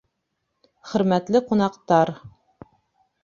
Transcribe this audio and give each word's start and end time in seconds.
—Хөрмәтле 0.91 1.41
ҡунаҡтар! 1.51 2.13